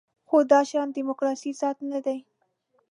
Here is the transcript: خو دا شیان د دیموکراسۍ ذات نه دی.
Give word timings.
خو 0.27 0.37
دا 0.51 0.59
شیان 0.69 0.89
د 0.89 0.93
دیموکراسۍ 0.97 1.51
ذات 1.61 1.77
نه 1.91 1.99
دی. 2.05 2.19